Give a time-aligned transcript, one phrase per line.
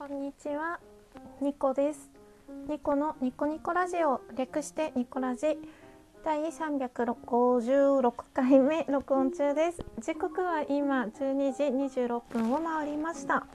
[0.00, 0.80] こんにちは、
[1.42, 2.10] ニコです。
[2.70, 5.58] ニコのニコニコラジオ、略してニコラジ
[6.24, 9.84] 第356回目録音中です。
[10.00, 11.64] 時刻は今12時
[12.00, 13.46] 26分を回りました。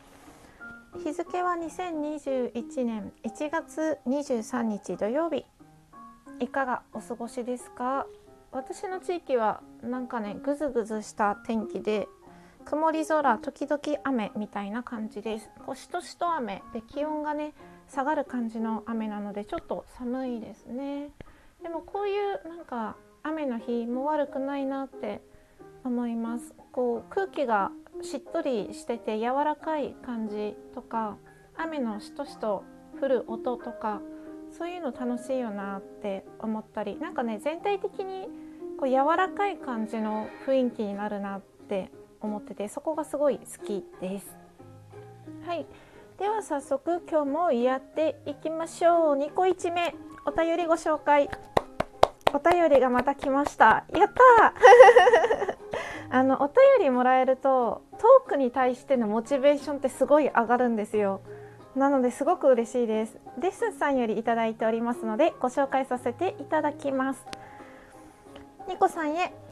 [1.03, 5.45] 日付は2021年1月23日土曜日。
[6.39, 8.05] いかがお過ごしですか？
[8.51, 12.07] 私の地域はなんかねぐずぐずした天気で
[12.65, 15.49] 曇り空時々雨みたいな感じです。
[15.65, 16.63] こうしとしと雨。
[16.73, 17.53] で気温がね
[17.87, 21.09] 下がる感じの雨なのでちょっと寒いですね。
[21.61, 25.21] でもこういうなんか雨の日も悪くないなって
[25.83, 26.55] 思います。
[26.71, 31.17] こう空気がしっとりしてて柔らかい感じとか
[31.55, 32.63] 雨のしとしと
[32.99, 34.01] 降る音とか
[34.51, 38.27] そういうの楽しいよなって思ったりなんかね全体的に
[38.79, 44.35] こう柔らかい感じの雰囲気になるなって思っててそこがすごい好きです。
[45.45, 45.65] はい。
[46.17, 49.15] では早速今日もやっていきましょう。
[49.17, 49.95] 2個1目。
[50.25, 51.29] お便りご紹介。
[52.33, 53.85] お便りがまた来ました。
[53.93, 54.53] やった
[56.17, 61.21] あのお便りもらえるとトークに対してのモチベーションってすごい上がるんですよ。
[61.75, 63.17] なのですごく嬉しいです。
[63.37, 67.25] デッスンさんよりいただいておりますのでご紹介させていただきます。
[68.67, 69.44] ニコさんへ。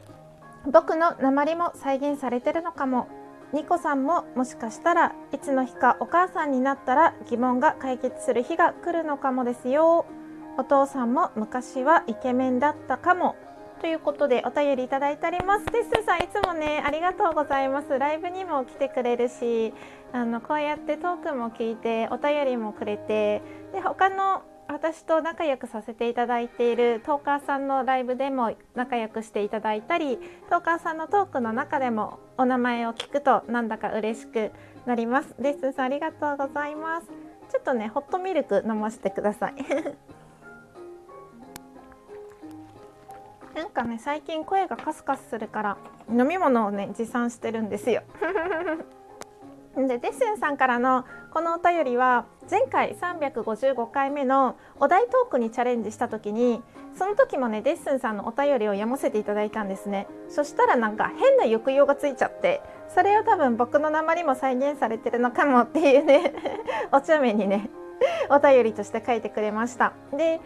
[0.66, 3.08] 僕の鉛も再現されてるのかも。
[3.52, 10.06] ニコさんももしかしたらいつの日かお母さんになったら疑問が解決する日が来るのかもですよ。
[10.58, 13.36] お父さんも昔はイケメンだったかも。
[13.80, 15.66] ということでお便りいただいております。
[15.66, 17.98] テッスさんいつもねありがとうございます。
[17.98, 19.74] ライブにも来てくれるし
[20.12, 30.18] あのこうやってトークも聞いてお便りもくれてで他の私と仲良くさせていただいているトーカーさんのライブでも仲良くしていただいたり
[30.50, 34.52] トーカーさんのトークの中でもお名前を聞くとなんだか嬉しく
[34.86, 35.34] なります。
[35.38, 37.06] レッスンさんありがとうございます。
[37.50, 39.54] ちょっとねホットミルク飲ませてください。
[43.54, 45.76] なんかね最近声がカスカスするから
[46.10, 48.02] 飲み物をね持参してるんですよ。
[49.88, 56.62] でデッセンさんからのこのお便りは前回355回目のお題トークにチャレンジした時に
[56.96, 60.06] その時もねデッセンさんのお便りを読ませていただいたんですね。
[60.28, 62.62] そしたらなんか変な抑揚がついちゃって
[62.94, 66.32] それを多分僕の鉛も再現されてるのかもっていうね
[66.92, 67.70] お茶目にね
[68.30, 69.92] お便りとして書いてくれました。
[70.12, 70.40] で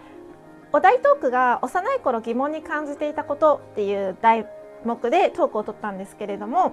[0.72, 4.46] お題トークが幼い頃疑問に感じていたことっていう題
[4.84, 6.72] 目でトークを取ったんですけれども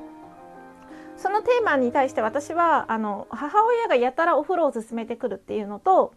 [1.18, 6.14] そのテーマに対して私はあの母親がやたらお風呂を勧めてくるっていうのと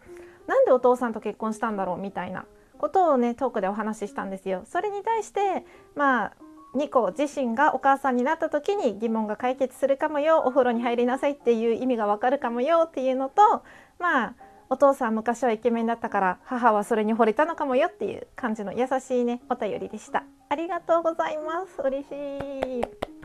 [0.47, 2.45] なんでお父さんと結婚したんだろうみたいな
[2.77, 4.63] ことをねトークでお話ししたんですよ。
[4.65, 5.65] それに対して
[5.95, 6.33] まあ
[6.75, 13.63] ニコ自身がお母さんになった時に疑問が解決するかもよお風呂に入りなさいっていう意味がわかるかもよっていうのと
[13.97, 14.35] まあ
[14.69, 20.23] お父さん昔はイケメンだったから母はそれに惚れたのかもよっていう感じの優しいねお便りでした。
[20.49, 23.18] ありがとうございます嬉しい。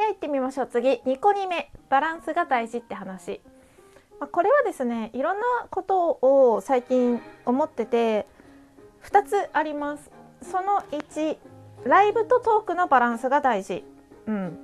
[0.00, 0.66] では行ってみましょう。
[0.66, 0.92] 次。
[0.92, 1.70] 2個2目。
[1.90, 3.42] バランスが大事って話、
[4.18, 8.26] まあ、これはですねいろんなことを最近思ってて
[9.04, 10.10] 2つあります。
[10.40, 11.36] その1
[11.84, 13.84] ライブとトークのバランスが大事。
[14.26, 14.58] うん。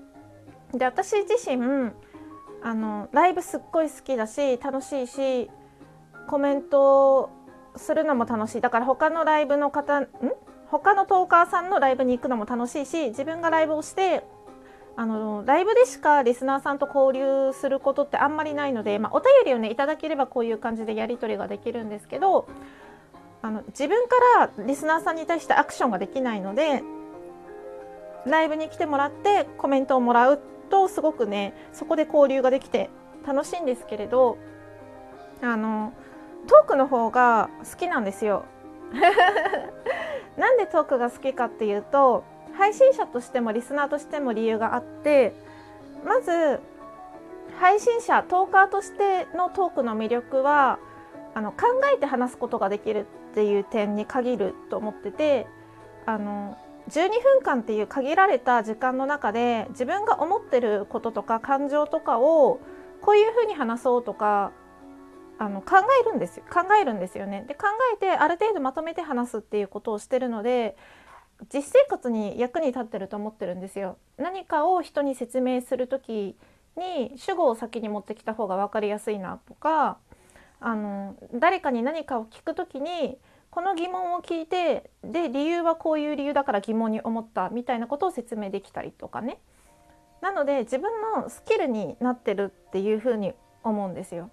[0.73, 1.93] で私自身
[2.63, 5.51] あのライブすっごい好きだし楽しいし
[6.29, 7.29] コメント
[7.77, 8.63] するのも楽しい。
[8.63, 10.09] だから他のライブの方ん？
[10.71, 14.25] 他のトーカーさんのライブに行くのも楽しいし自分がライブをして
[14.99, 22.49] あのライブでしかリスナーさんと交流することってあんまりないので、まあ、お便りをねいただければこういう感じでやり取りができるんですけど
[23.43, 24.17] あの自分か
[24.56, 26.83] らリスナーさんに対してアクションができないので
[28.27, 30.41] ライブに来てもらってコメントをもらう
[30.71, 32.91] とすごくねそこで交流ができて
[33.27, 34.39] 楽しいんですけれど
[35.43, 35.93] あの
[36.49, 38.45] トークの方が好きなんですよ。
[40.37, 42.25] なんでトークが好きかっていうと
[42.56, 45.34] 配信者としてもリスナーとしても理由があって
[46.05, 46.61] まず
[47.59, 50.79] 配信者トーカーとしてのトークの魅力は
[51.35, 55.47] あの考えて話すことができるっていう点に限ると思ってて
[56.06, 56.56] あの
[56.88, 62.61] 12分間っていう限られた時間の中で自分が思ってることとか感情とかを
[63.03, 64.53] こういうふうに話そうとか
[65.38, 67.44] あの考えるんですよ考えるんですよね。
[67.47, 70.76] で考えてある程度まとめて話すっていうことをしてるので
[71.53, 73.99] 実生活に役に立ってると思ってるんですよ。
[74.17, 76.37] 何かを人に説明する時
[76.77, 79.99] に主語を先に持ってきた方が分かりやすいなとか
[80.61, 83.19] あの誰かに何かを聞く時に
[83.50, 89.39] この疑問を聞いてで理由はこういう理由だから疑問に思ったみたいなことを説明できたりとかね
[90.21, 93.32] なので自分のスキルになってるっていうふうに
[93.62, 94.31] 思うんですよ。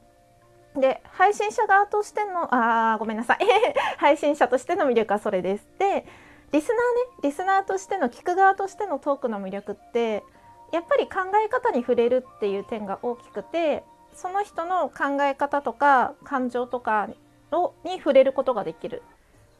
[0.76, 3.40] で配信者側としてのあごめんなさい
[3.98, 5.68] 配信者としての魅力はそれです。
[5.78, 6.06] で
[6.54, 6.82] リスナーね
[7.24, 10.24] リスナーとしての聞く側としてのトークの魅力って
[10.72, 13.84] やっぱり考え方に触れるっていう点が大きくて
[14.14, 17.10] その人の考え方とか感情とか
[17.52, 19.02] をに触れることができる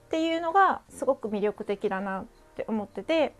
[0.06, 2.26] っていうのがすごく魅力的だなっ
[2.56, 3.34] て思ってて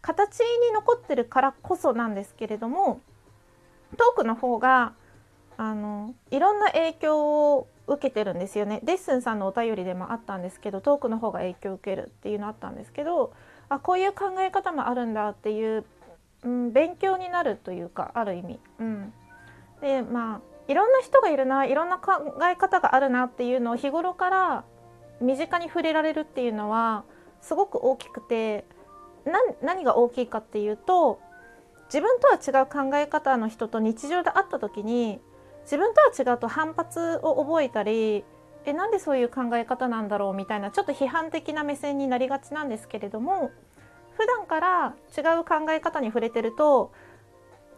[0.00, 3.02] 形に残ってるからこそなんですけれども
[3.98, 4.94] トークの方が
[5.58, 8.80] あのいろんな影響を受けてるんですよね。
[8.82, 13.32] デッスンさんのお便りでもあったんですけどトークの方が影響を受けるっていうのあったんですけど
[13.68, 15.84] あこういう考え方もあるんだっていう、
[16.42, 18.60] うん、勉強になるというかある意味。
[18.80, 19.12] うん、
[19.80, 22.12] でまあいろんな人がいるないろんな考
[22.50, 24.64] え方があるなっていうのを日頃から
[25.20, 27.04] 身近に触れられるっていうのは
[27.40, 28.64] すごく大きくて
[29.62, 31.20] 何が大きいかっていうと
[31.86, 35.20] 自分とは違う考え方の人と日常で会った時に
[35.66, 38.24] 自分とは違うと反発を覚えたり
[38.64, 43.50] えなんでそういう考え方なんだろうみたいなちょっと批判的な目線になりがちなんですけれども
[44.16, 46.92] 普段から違う考え方に触れてると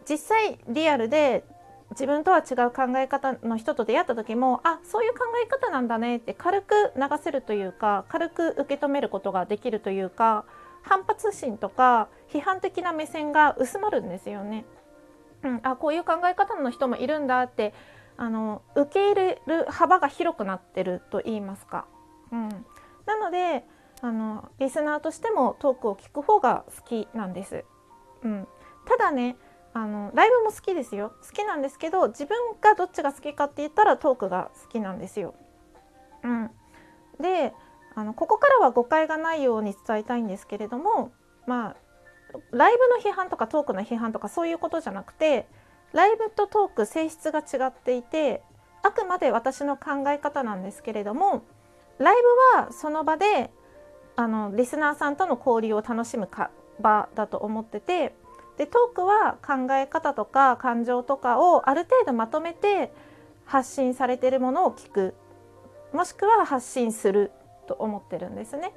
[0.09, 1.43] 実際リアルで
[1.91, 10.45] 自分とは違う考え方の人と出会った時もあそういう考え方なんだねって軽く流せるというか軽く受け止めることができるというか
[10.83, 14.65] 反発心とか批判的な目線が薄まるんですよね。
[15.43, 17.73] うん、あこういう考え方の人もいるんだって
[18.17, 21.85] あの受け入れる幅が広くなってると言いますか。
[22.31, 22.49] うん、
[23.05, 23.65] なので
[24.01, 27.63] あのリスナーとしてもトークを聞く方が好きなんです。
[28.23, 28.47] うん、
[28.85, 29.37] ただね
[29.73, 35.35] あのライブも好きですよ好きなんですけど自分がどっちが好きかって言ったらトークが好きなんですよ。
[36.23, 36.51] うん、
[37.21, 37.53] で
[37.95, 41.11] あのここからは誤解がないように伝えたいんですけれども
[41.45, 41.75] まあ
[42.51, 45.47] ライブの批判とかトークの批判とかそういうことじゃなくて
[45.93, 48.43] ライブとトーク性質が違っていて
[48.83, 51.43] あくまで私の考え方なんですけれども
[51.97, 52.15] ライ
[52.53, 53.51] ブはその場で
[54.15, 58.13] あのリスナーさんとの交流を楽しむか場だと思ってて
[58.57, 62.91] でトークは考え方とか感情とかをある程度まとめて
[63.45, 65.15] 発信されてるものを聞く
[65.93, 67.31] もしくは発信する
[67.67, 68.73] と思ってるんですね。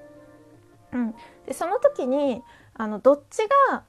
[0.92, 1.14] うん、
[1.46, 2.42] でその時に
[2.74, 3.38] あのどっち
[3.70, 3.84] が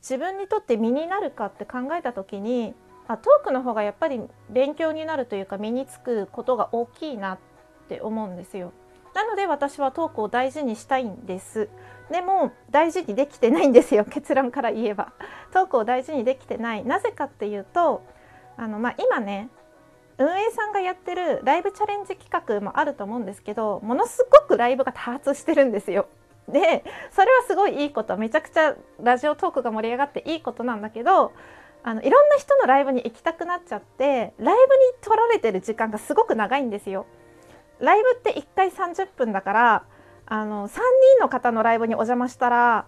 [0.00, 2.74] 自分にとって身になるかって考えた時に
[3.06, 7.38] あトークの方がやっぱり勉強になるというか身につくことが大きいなっ
[7.88, 8.72] て思うんですよ。
[9.14, 11.68] なので私はトークを大事にしたいんです。
[12.10, 15.12] でも大事にできてないんですよ 結論から言えば。
[15.52, 16.84] トークを大事にできてない。
[16.84, 18.02] なぜかっていうと
[18.56, 19.48] あの、まあ、今ね
[20.18, 26.06] 運営さんがやってるライブチャレンジ企画もあると思うんですけどものすごくライブが多発してるんですよ。
[26.50, 31.32] でそれはすごいいいことめちゃくちゃラジオトークが盛り上がっていいことなんだけど
[31.82, 34.54] あのいろんな人のライブに行きたくなっちゃってライブに
[35.00, 37.06] 取られてる時間がすごく長いんですよ。
[37.78, 39.84] ライブって1回30分だから
[40.26, 40.80] あの3人
[41.20, 42.86] の方のライブにお邪魔したら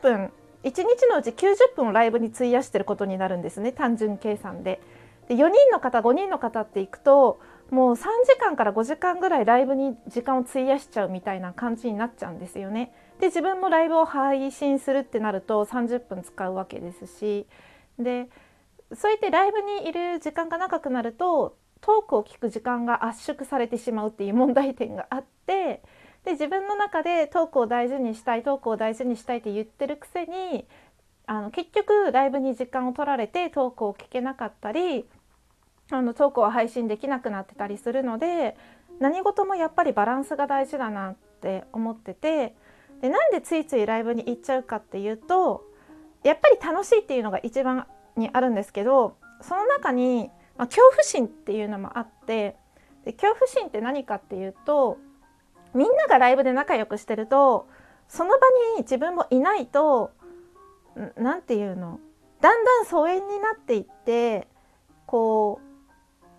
[0.00, 4.80] 90分1日のうち90分をライブに費やしてることになるんですね単純計算で。
[5.28, 7.40] で4人の方5人の方っていくと
[7.72, 7.96] もう3
[8.26, 12.92] 時間から5時間ぐらいライブに時間を費やしちゃうみたいな感じになっちゃうんですよね。
[13.18, 17.46] で自分もライブを配信するってなると30分使うわけですし
[17.98, 18.28] で
[18.92, 25.82] そうやってライブにいる時間が長くなるとトークを聞く時間が圧縮されてしまうっていう問題点があって
[26.26, 30.66] で自分の中でトークを大事にしたいトークを大事にしたいって言ってるくせに
[31.26, 35.06] あの結局ライブに時間を取られてトークを聞けなかったり
[35.90, 38.56] あのトークを配信できなくなってたりするので
[39.00, 42.54] 何事もやっぱりバランスが大事だなって思ってて
[43.00, 45.64] でなんでついついライブに行っちゃうかっていうと
[46.22, 47.86] やっぱり楽しいっていうのが一番
[48.16, 52.56] にあるんですけどその中に、まあ、恐怖心っていうのもあって
[53.04, 54.98] で恐怖心って何かっていうと
[55.74, 57.68] みんながライブで仲良くしてると
[58.08, 58.36] その場
[58.76, 60.12] に自分もいないと
[61.16, 61.98] 何て言うの
[62.40, 64.46] だんだん疎遠になっていって
[65.06, 65.71] こう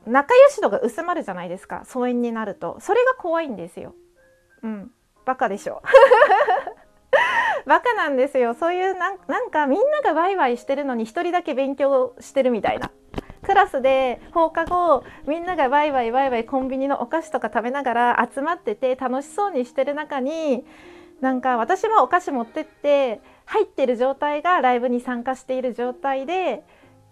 [0.05, 1.83] 仲良し度が薄まるじゃないですか。
[1.86, 2.77] 疎遠になると。
[2.79, 3.95] それが怖いんですよ。
[4.62, 4.91] うん。
[5.25, 5.81] バカでしょ。
[7.65, 8.53] バカなんですよ。
[8.53, 12.91] そういうなんなんかみんながワイワイしてるのに一人だけ勉強してるみたいな。
[13.43, 20.65] クラスで放課後みんながワイワイワイワイコンビニのお菓子とか食べながら集まってて楽しそうにしてる中に
[21.19, 26.63] なんか私もお菓子持ってって入ってる状態がライブに参加している状態で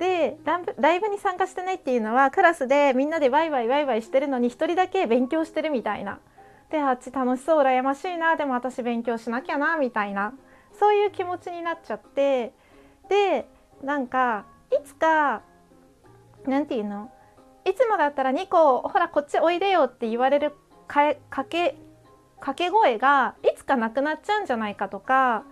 [0.02, 0.40] で
[0.80, 6.20] ライブに参加してないっていうのはクラスでみんなでワイワイワイワイしてるのに1人だけ勉強してるみたいな。
[6.72, 8.36] であっち楽しそう羨ましいな。
[8.36, 10.34] でも私勉強しなきゃなみたいな。
[10.80, 12.52] そういう気持ちになっちゃって。
[13.10, 13.48] で
[13.84, 15.44] なんかいつか
[16.48, 17.12] 何て言うの？
[17.64, 20.54] いつもだったら2個ほらこっちおいでよって言われる
[20.88, 21.14] か
[21.48, 21.78] け
[22.40, 25.44] 掛け声がいつかなくなっちゃうんじゃないかとか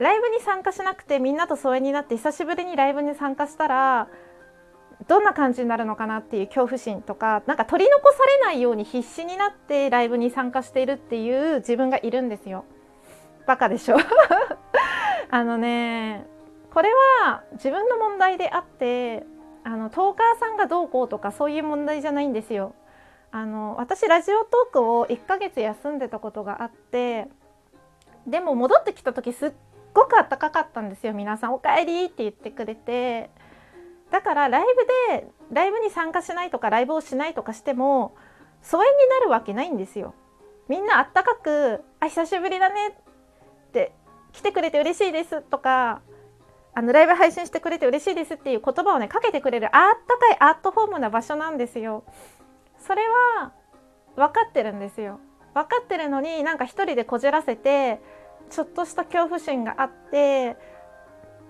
[0.00, 4.08] ライブに参加しなくてみんなと疎遠になって久しぶりにライブに参加したら
[5.08, 12.64] どんな感じになるのかなっていう恐怖心とかなんか取り残されないように必死になってライブに参加しているっていう自分がいるんですよ。
[13.46, 13.96] バカでしょ？
[15.30, 16.26] あのね
[16.72, 16.90] これ
[17.24, 19.24] は自分の問題であって
[19.64, 22.74] あのトーカーさんがどうこうとかそういう問題じゃないんですよ。
[23.32, 27.28] あの私ラジオトークを1ヶ月休んでたことがあって
[28.26, 29.52] でも戻ってきた時すっ
[29.94, 33.30] ごくあったかかったんですよ皆さん「おかえり」って言ってくれて
[34.10, 34.64] だからライ
[35.08, 38.14] ブでライブに参加しないとかライブをしないとかしても
[38.62, 40.14] 疎遠になるわけないんですよ。
[40.68, 42.88] みんなあったかく「あ久しぶりだね」
[43.68, 43.92] って
[44.32, 46.02] 「来てくれて嬉しいです」とか
[46.74, 52.04] あのライブ配信してくれて嬉しいですっていう言葉をねかけてくれるあったかいアットホームな場所なんですよ。
[52.78, 53.02] それ
[53.36, 53.52] は
[54.16, 55.18] 分かってるんですよ。
[55.54, 58.00] 分かってるのになんか一人でこじらせて
[58.50, 60.56] ちょっとした恐怖心があって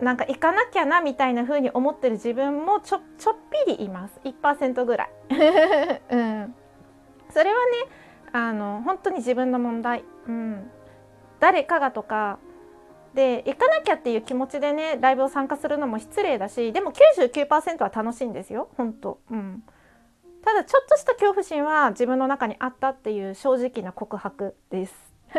[0.00, 4.20] なんか行かなきゃなみたいな風に思ってる自分もちょちょっぴりいます。
[4.24, 5.10] 1%ぐらい、
[6.10, 6.54] うん、
[7.30, 7.76] それはね
[8.32, 10.70] あの本当に自分の問題、うん、
[11.38, 12.38] 誰かがとか。
[13.14, 18.68] で行かなきゃっていう気持ちでねライブを参加するのも失礼だしでも99%は楽しいんですよ。
[18.76, 19.18] 本当。
[19.32, 19.64] うん。
[20.44, 24.94] ただちょっとした恐怖心は自分の中にあったっていう正直な告白です。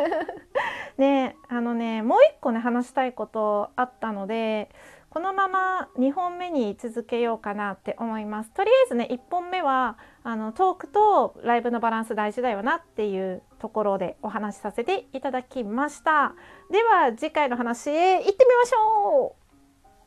[1.01, 4.69] ねあのねもう一個ね話したいことあったので
[5.09, 8.51] このまま2本目に続けようかなって思います。
[8.51, 16.33] とりあえずね1本目はあのトークとライブのバランス大事だよなっていうところでお話しさせていただきました。
[16.71, 19.40] では次回の話へ行ってみましょう。